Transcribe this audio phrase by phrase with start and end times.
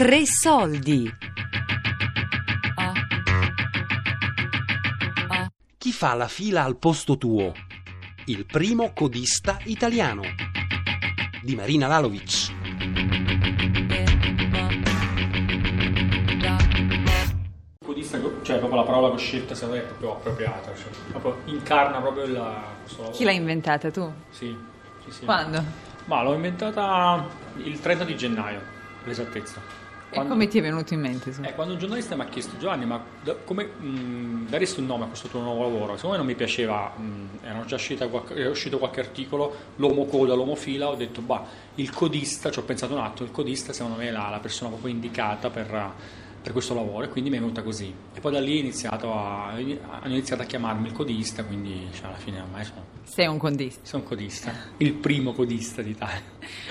[0.00, 1.14] Tre soldi.
[5.76, 7.52] Chi fa la fila al posto tuo?
[8.24, 10.22] Il primo codista italiano.
[11.42, 12.50] Di Marina Lalovic.
[17.84, 21.36] Codista, cioè proprio la parola che ho scelto secondo me è proprio appropriata, cioè, proprio
[21.44, 23.10] incarna proprio lavoro.
[23.10, 24.10] Chi l'ha inventata tu?
[24.30, 24.56] Sì,
[25.04, 25.24] sì, sì.
[25.26, 25.62] Quando?
[26.06, 27.28] Ma l'ho inventata
[27.62, 28.62] il 30 di gennaio,
[29.04, 29.88] l'esattezza.
[30.12, 31.32] E come ti è venuto in mente?
[31.42, 35.04] Eh, quando un giornalista mi ha chiesto Giovanni, ma da- come mh, daresti un nome
[35.04, 35.94] a questo tuo nuovo lavoro?
[35.96, 37.78] Secondo me non mi piaceva, mh, erano già
[38.08, 41.44] qualche- era uscito qualche articolo, l'uomo coda, l'uomo fila, ho detto, bah,
[41.76, 44.70] il codista, ci ho pensato un attimo, il codista secondo me è la, la persona
[44.70, 45.92] proprio indicata per,
[46.42, 47.92] per questo lavoro e quindi mi è venuta così.
[48.14, 52.06] E poi da lì ho iniziato a, hanno iniziato a chiamarmi il codista, quindi cioè,
[52.06, 53.80] alla fine ormai sono, Sei un condista.
[53.82, 56.22] sono codista, il primo codista d'Italia.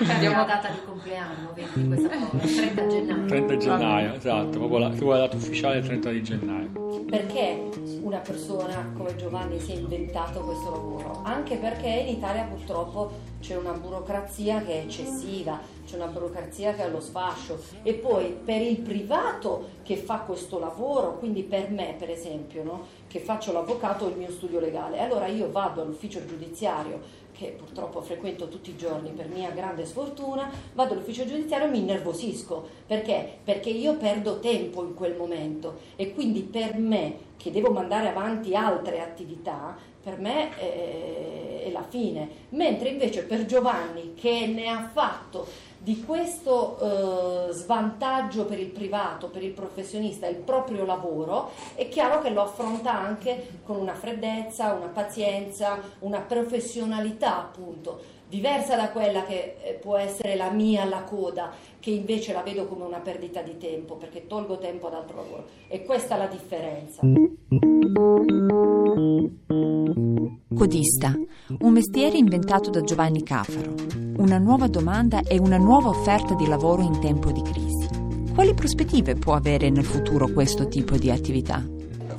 [0.08, 3.26] Abbiamo la data di compleanno, vedi, di questa parola, 30 gennaio.
[3.26, 6.88] 30 gennaio, esatto, proprio la, tu hai dato ufficiale il 30 di gennaio.
[7.08, 7.68] Perché
[8.02, 11.20] una persona come Giovanni si è inventato questo lavoro?
[11.24, 15.58] Anche perché in Italia purtroppo c'è una burocrazia che è eccessiva,
[15.90, 20.60] c'è una burocrazia che è allo sfascio e poi per il privato che fa questo
[20.60, 22.86] lavoro, quindi per me per esempio, no?
[23.08, 27.00] che faccio l'avvocato ho il mio studio legale, allora io vado all'ufficio giudiziario
[27.40, 31.78] che purtroppo frequento tutti i giorni per mia grande sfortuna, vado all'ufficio giudiziario e mi
[31.78, 32.68] innervosisco.
[32.86, 33.38] Perché?
[33.42, 38.54] Perché io perdo tempo in quel momento e quindi per me che devo mandare avanti
[38.54, 42.28] altre attività, per me è, è la fine.
[42.50, 45.46] Mentre invece per Giovanni che ne ha fatto
[45.82, 52.20] di questo eh, svantaggio per il privato, per il professionista, il proprio lavoro, è chiaro
[52.20, 59.24] che lo affronta anche con una freddezza, una pazienza, una professionalità appunto, diversa da quella
[59.24, 61.50] che eh, può essere la mia alla coda,
[61.80, 65.46] che invece la vedo come una perdita di tempo, perché tolgo tempo ad altro lavoro.
[65.66, 67.00] E questa è la differenza.
[70.54, 71.14] Codista,
[71.58, 73.74] un mestiere inventato da Giovanni Cafaro.
[74.18, 77.88] Una nuova domanda e una nuova offerta di lavoro in tempo di crisi.
[78.34, 81.64] Quali prospettive può avere nel futuro questo tipo di attività?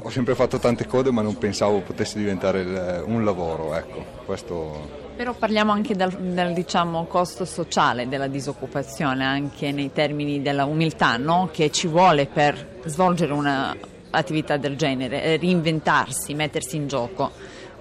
[0.03, 5.35] Ho sempre fatto tante code ma non pensavo potesse diventare un lavoro, ecco, questo Però
[5.35, 11.49] parliamo anche del, del, diciamo, costo sociale della disoccupazione, anche nei termini della umiltà no?
[11.51, 17.29] che ci vuole per svolgere un'attività del genere, eh, reinventarsi, mettersi in gioco.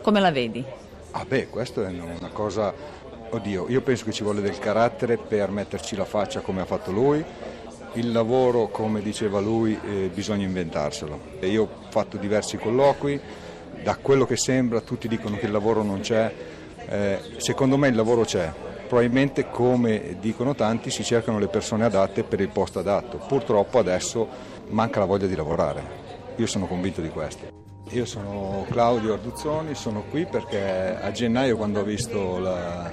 [0.03, 0.63] Come la vedi?
[1.13, 2.75] Ah beh, questo è una cosa,
[3.31, 6.93] oddio, io penso che ci vuole del carattere per metterci la faccia come ha fatto
[6.93, 7.25] lui.
[7.95, 11.39] Il lavoro, come diceva lui, eh, bisogna inventarselo.
[11.41, 13.19] E io ho fatto diversi colloqui,
[13.83, 16.59] da quello che sembra tutti dicono che il lavoro non c'è,
[16.91, 18.53] Eh, secondo me il lavoro c'è.
[18.89, 23.19] Probabilmente, come dicono tanti, si cercano le persone adatte per il posto adatto.
[23.19, 24.27] Purtroppo adesso
[24.71, 25.83] manca la voglia di lavorare.
[26.35, 27.47] Io sono convinto di questo.
[27.91, 32.91] Io sono Claudio Arduzzoni, sono qui perché a gennaio quando ho visto la-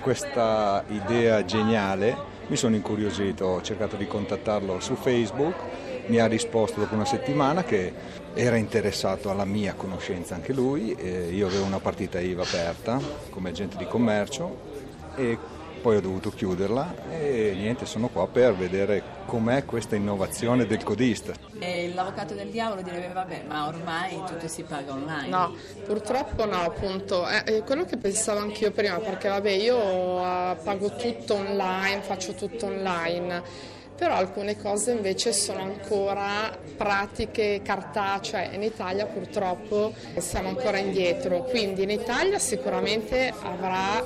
[0.00, 2.16] questa idea geniale
[2.48, 5.54] mi sono incuriosito, ho cercato di contattarlo su Facebook,
[6.06, 7.92] mi ha risposto dopo una settimana che
[8.34, 13.50] era interessato alla mia conoscenza anche lui, e io avevo una partita IVA aperta come
[13.50, 14.70] agente di commercio
[15.16, 15.38] e
[15.82, 21.34] poi ho dovuto chiuderla e niente, sono qua per vedere com'è questa innovazione del codista.
[21.58, 25.28] E l'avvocato del diavolo direbbe vabbè ma ormai tutto si paga online.
[25.28, 30.56] No, purtroppo no, appunto, è, è quello che pensavo anch'io prima, perché vabbè io eh,
[30.62, 33.42] pago tutto online, faccio tutto online,
[33.96, 41.82] però alcune cose invece sono ancora pratiche cartacee in Italia purtroppo siamo ancora indietro, quindi
[41.82, 44.02] in Italia sicuramente avrà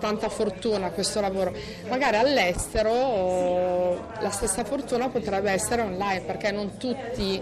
[0.00, 1.54] tanta fortuna questo lavoro,
[1.88, 7.40] magari all'estero la stessa fortuna potrebbe essere online perché non tutti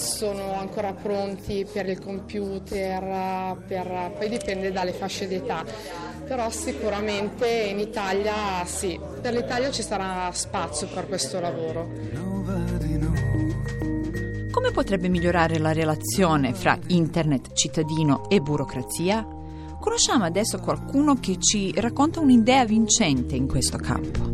[0.00, 5.64] sono ancora pronti per il computer, per- poi dipende dalle fasce d'età,
[6.24, 11.88] però sicuramente in Italia sì, per l'Italia ci sarà spazio per questo lavoro.
[14.50, 19.26] Come potrebbe migliorare la relazione fra internet, cittadino e burocrazia?
[19.78, 24.28] Conosciamo adesso qualcuno che ci racconta un'idea vincente in questo campo.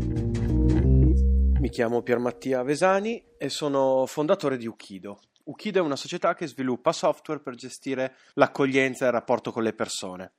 [1.59, 5.19] Mi chiamo Piermattia Vesani e sono fondatore di Ukido.
[5.47, 9.73] Ukido è una società che sviluppa software per gestire l'accoglienza e il rapporto con le
[9.73, 10.33] persone.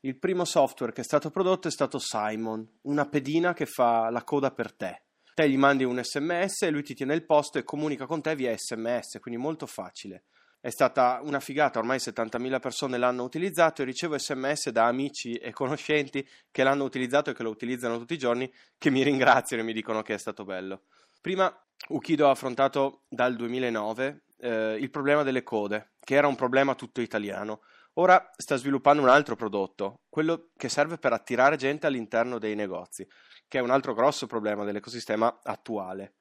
[0.00, 4.22] Il primo software che è stato prodotto è stato Simon, una pedina che fa la
[4.22, 5.02] coda per te.
[5.34, 8.36] Te gli mandi un sms e lui ti tiene il posto e comunica con te
[8.36, 10.24] via sms, quindi molto facile.
[10.60, 15.50] È stata una figata, ormai 70.000 persone l'hanno utilizzato e ricevo sms da amici e
[15.50, 18.48] conoscenti che l'hanno utilizzato e che lo utilizzano tutti i giorni,
[18.78, 20.82] che mi ringraziano e mi dicono che è stato bello.
[21.20, 21.52] Prima
[21.88, 27.00] Ukido ha affrontato dal 2009 eh, il problema delle code, che era un problema tutto
[27.00, 27.62] italiano.
[27.94, 33.06] Ora sta sviluppando un altro prodotto, quello che serve per attirare gente all'interno dei negozi,
[33.46, 36.14] che è un altro grosso problema dell'ecosistema attuale.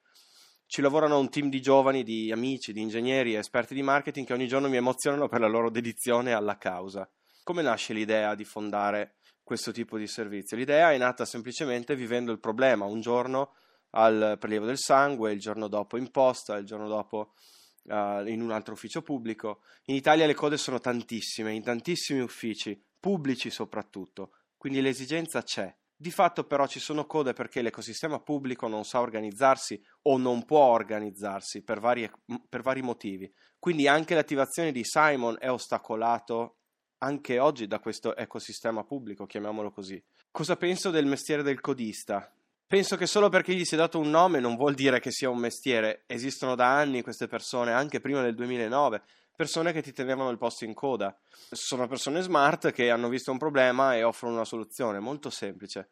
[0.66, 4.34] Ci lavorano un team di giovani, di amici, di ingegneri e esperti di marketing che
[4.34, 7.10] ogni giorno mi emozionano per la loro dedizione alla causa.
[7.44, 10.58] Come nasce l'idea di fondare questo tipo di servizio?
[10.58, 13.54] L'idea è nata semplicemente vivendo il problema un giorno
[13.92, 17.34] al prelievo del sangue, il giorno dopo in posta, il giorno dopo
[17.84, 19.62] uh, in un altro ufficio pubblico.
[19.86, 25.74] In Italia le code sono tantissime, in tantissimi uffici, pubblici soprattutto, quindi l'esigenza c'è.
[25.96, 30.64] Di fatto però ci sono code perché l'ecosistema pubblico non sa organizzarsi o non può
[30.64, 32.12] organizzarsi per, varie,
[32.50, 33.32] per vari motivi.
[33.60, 36.56] Quindi anche l'attivazione di Simon è ostacolato
[37.04, 40.04] anche oggi da questo ecosistema pubblico, chiamiamolo così.
[40.32, 42.34] Cosa penso del mestiere del codista?
[42.72, 45.30] Penso che solo perché gli si è dato un nome non vuol dire che sia
[45.30, 46.04] un mestiere.
[46.08, 49.04] Esistono da anni queste persone, anche prima del 2009,
[49.36, 51.14] persone che ti tenevano il posto in coda.
[51.52, 55.90] Sono persone smart che hanno visto un problema e offrono una soluzione, molto semplice.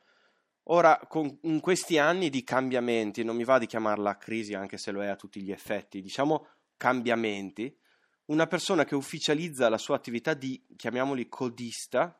[0.69, 4.91] Ora, con, in questi anni di cambiamenti, non mi va di chiamarla crisi anche se
[4.91, 6.47] lo è a tutti gli effetti, diciamo
[6.77, 7.77] cambiamenti,
[8.27, 12.17] una persona che ufficializza la sua attività di, chiamiamoli codista,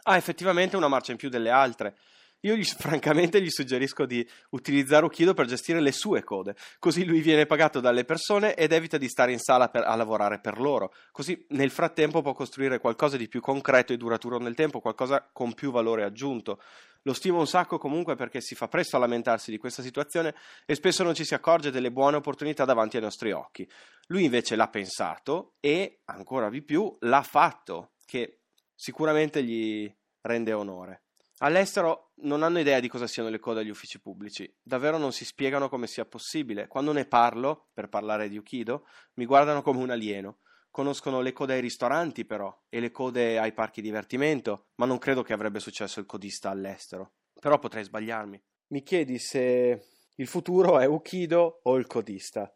[0.00, 1.98] ha effettivamente una marcia in più delle altre
[2.40, 7.20] io gli, francamente gli suggerisco di utilizzare Ukido per gestire le sue code, così lui
[7.20, 10.92] viene pagato dalle persone ed evita di stare in sala per, a lavorare per loro.
[11.10, 15.54] Così nel frattempo può costruire qualcosa di più concreto e duraturo nel tempo, qualcosa con
[15.54, 16.60] più valore aggiunto.
[17.02, 20.34] Lo stimo un sacco comunque perché si fa presto a lamentarsi di questa situazione
[20.64, 23.68] e spesso non ci si accorge delle buone opportunità davanti ai nostri occhi.
[24.08, 28.40] Lui invece l'ha pensato e, ancora di più, l'ha fatto, che
[28.74, 29.88] sicuramente gli
[30.22, 31.05] rende onore.
[31.40, 35.26] All'estero non hanno idea di cosa siano le code agli uffici pubblici, davvero non si
[35.26, 36.66] spiegano come sia possibile.
[36.66, 40.38] Quando ne parlo, per parlare di Ukido, mi guardano come un alieno.
[40.70, 45.22] Conoscono le code ai ristoranti, però, e le code ai parchi divertimento, ma non credo
[45.22, 47.12] che avrebbe successo il codista all'estero.
[47.38, 48.42] Però potrei sbagliarmi.
[48.68, 49.84] Mi chiedi se
[50.14, 52.50] il futuro è Ukido o il codista.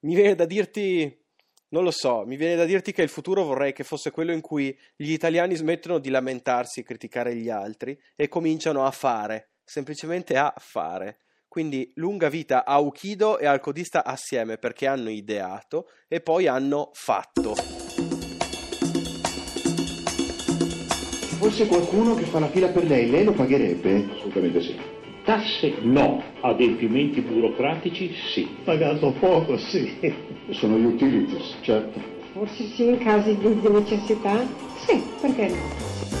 [0.00, 1.19] Mi viene da dirti
[1.70, 4.40] non lo so, mi viene da dirti che il futuro vorrei che fosse quello in
[4.40, 10.36] cui gli italiani smettono di lamentarsi e criticare gli altri e cominciano a fare, semplicemente
[10.36, 11.20] a fare.
[11.46, 16.90] Quindi lunga vita a Ukido e al codista assieme perché hanno ideato e poi hanno
[16.92, 17.54] fatto.
[21.38, 24.08] Fosse qualcuno che fa la fila per lei, lei lo pagherebbe?
[24.12, 24.78] Assolutamente sì.
[25.30, 28.48] Tasse no, adempimenti burocratici sì.
[28.64, 29.96] Pagato poco sì.
[30.50, 32.00] Sono gli utilities, certo.
[32.32, 34.44] Forse sì in casi di, necessità?
[34.78, 36.19] Sì, perché no?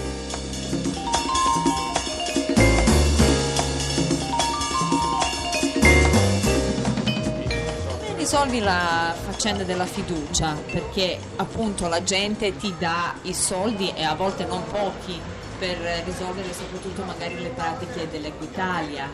[8.30, 14.14] Risolvi la faccenda della fiducia perché appunto la gente ti dà i soldi e a
[14.14, 15.20] volte non pochi
[15.58, 19.10] per risolvere soprattutto magari le pratiche dell'Equitalia.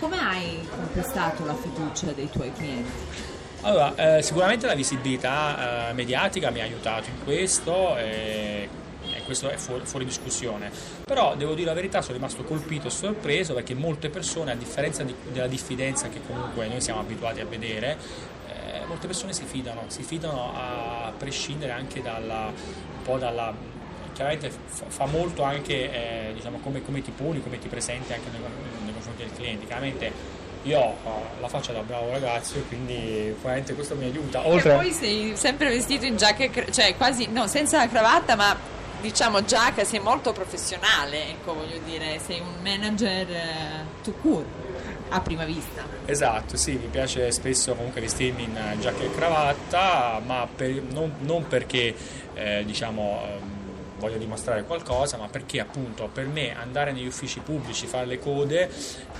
[0.00, 2.90] Come hai conquistato la fiducia dei tuoi clienti?
[3.60, 8.68] Allora, eh, sicuramente la visibilità eh, mediatica mi ha aiutato in questo e, e
[9.26, 10.70] questo è fuori, fuori, discussione.
[11.04, 15.02] Però devo dire la verità, sono rimasto colpito e sorpreso perché molte persone, a differenza
[15.02, 17.98] di, della diffidenza che comunque noi siamo abituati a vedere,
[18.48, 23.74] eh, molte persone si fidano, si fidano a prescindere anche dalla, un po' dalla
[24.14, 28.40] chiaramente fa molto anche eh, diciamo, come, come, ti poni, come ti presenti anche nei,
[28.84, 29.66] nei confronti del cliente.
[29.66, 30.10] Chiaramente
[30.62, 33.34] io ho la faccia da bravo ragazzo e quindi
[33.74, 34.46] questo mi aiuta.
[34.46, 34.72] Oltre...
[34.72, 38.56] E poi sei sempre vestito in giacca, cioè quasi, no, senza la cravatta, ma
[39.06, 44.44] diciamo giacca, sei molto professionale, ecco voglio dire, sei un manager eh, to cure
[45.10, 45.84] a prima vista.
[46.06, 51.46] Esatto, sì, mi piace spesso comunque vestirmi in giacca e cravatta, ma per, non, non,
[51.46, 51.94] perché
[52.34, 53.55] eh, diciamo ehm,
[53.98, 58.70] voglio dimostrare qualcosa, ma perché appunto per me andare negli uffici pubblici, fare le code,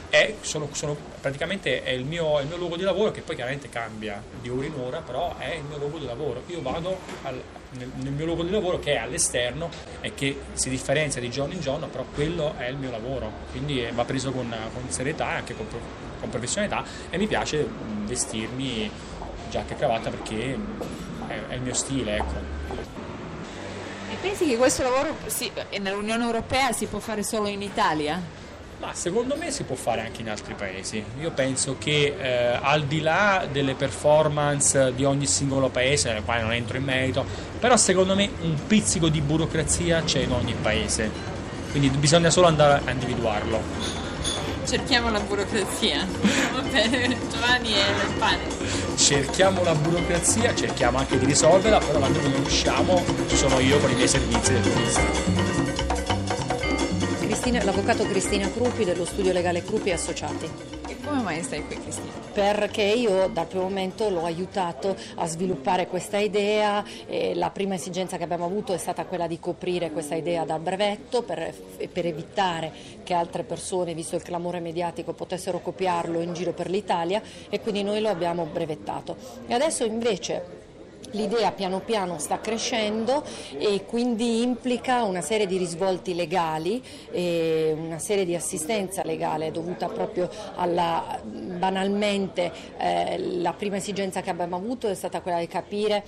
[0.08, 3.68] è, sono, sono, praticamente è il mio, il mio, luogo di lavoro che poi chiaramente
[3.68, 6.42] cambia di ora in ora, però è il mio luogo di lavoro.
[6.46, 7.42] Io vado al,
[7.72, 9.68] nel, nel, mio luogo di lavoro che è all'esterno
[10.00, 13.86] e che si differenzia di giorno in giorno, però quello è il mio lavoro, quindi
[13.92, 15.66] va preso con, con serietà e anche con,
[16.20, 17.66] con professionalità e mi piace
[18.04, 18.90] vestirmi
[19.50, 20.58] giacca e cravatta perché
[21.26, 22.65] è, è il mio stile, ecco.
[24.20, 28.20] Pensi che questo lavoro si, nell'Unione Europea si può fare solo in Italia?
[28.78, 31.02] Ma secondo me si può fare anche in altri paesi.
[31.20, 36.42] Io penso che eh, al di là delle performance di ogni singolo paese, nel quale
[36.42, 37.24] non entro in merito,
[37.58, 41.10] però secondo me un pizzico di burocrazia c'è in ogni paese.
[41.70, 44.05] Quindi bisogna solo andare a individuarlo.
[44.66, 46.04] Cerchiamo la burocrazia.
[46.52, 48.42] Va bene, Giovanni è nel pane.
[48.96, 53.90] Cerchiamo la burocrazia, cerchiamo anche di risolverla, però laddove non riusciamo ci sono io con
[53.90, 54.62] i miei servizi del.
[57.20, 60.75] Cristina, l'avvocato Cristina Crupi dello studio legale Crupi Associati.
[61.06, 62.10] Come mai stai qui Cristina?
[62.32, 66.84] Perché io dal primo momento l'ho aiutato a sviluppare questa idea
[67.34, 71.22] la prima esigenza che abbiamo avuto è stata quella di coprire questa idea dal brevetto
[71.22, 71.54] per,
[71.92, 72.72] per evitare
[73.04, 77.84] che altre persone, visto il clamore mediatico, potessero copiarlo in giro per l'Italia e quindi
[77.84, 79.16] noi lo abbiamo brevettato.
[79.46, 80.65] E adesso invece
[81.10, 83.22] L'idea piano piano sta crescendo
[83.56, 90.28] e quindi implica una serie di risvolti legali, una serie di assistenza legale dovuta proprio
[90.56, 96.04] alla banalmente eh, la prima esigenza che abbiamo avuto è stata quella di capire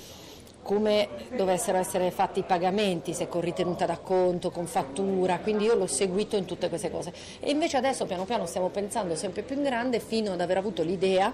[0.68, 5.86] come dovessero essere fatti i pagamenti, se con ritenuta d'acconto, con fattura, quindi io l'ho
[5.86, 7.10] seguito in tutte queste cose.
[7.40, 10.82] E invece adesso piano piano stiamo pensando sempre più in grande fino ad aver avuto
[10.82, 11.32] l'idea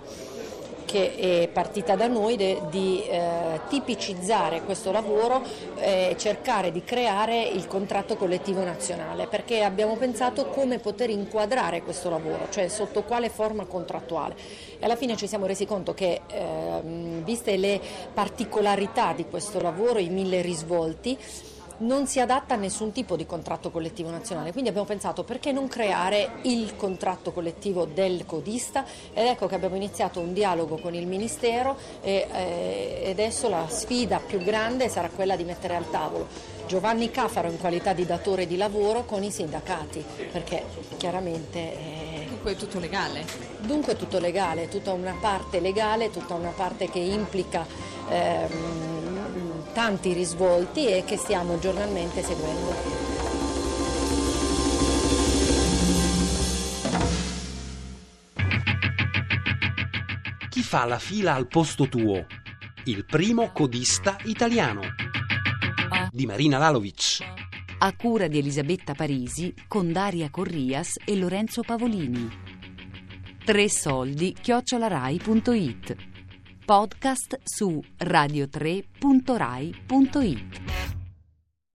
[0.84, 5.42] che è partita da noi de, di eh, tipicizzare questo lavoro
[5.76, 11.82] e eh, cercare di creare il contratto collettivo nazionale, perché abbiamo pensato come poter inquadrare
[11.82, 14.36] questo lavoro, cioè sotto quale forma contrattuale.
[14.78, 16.80] E alla fine ci siamo resi conto che, eh,
[17.22, 17.80] viste le
[18.12, 21.18] particolarità di questo lavoro, i mille risvolti,
[21.78, 25.68] non si adatta a nessun tipo di contratto collettivo nazionale, quindi abbiamo pensato perché non
[25.68, 31.06] creare il contratto collettivo del codista ed ecco che abbiamo iniziato un dialogo con il
[31.06, 36.52] Ministero e, eh, e adesso la sfida più grande sarà quella di mettere al tavolo
[36.66, 40.64] Giovanni Cafaro in qualità di datore di lavoro con i sindacati, perché
[40.96, 41.58] chiaramente...
[41.58, 43.24] Eh, Dunque è tutto legale?
[43.60, 47.66] Dunque è tutto legale, tutta una parte legale, tutta una parte che implica...
[48.08, 48.93] Ehm,
[49.74, 52.72] tanti risvolti e che stiamo giornalmente seguendo.
[60.48, 62.24] Chi fa la fila al posto tuo?
[62.84, 64.82] Il primo codista italiano
[66.12, 67.18] di Marina Lalovic.
[67.78, 72.30] A cura di Elisabetta Parisi con Daria Corrias e Lorenzo Pavolini.
[73.44, 76.13] Tre soldi chiocciolarai.it
[76.66, 80.63] podcast su radio3.rai.it.